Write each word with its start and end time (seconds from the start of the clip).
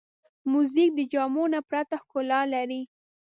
موزیک 0.51 0.89
د 0.95 0.99
جامو 1.11 1.43
نه 1.53 1.59
پرته 1.69 1.95
ښکلا 2.03 2.41
لري. 2.53 2.81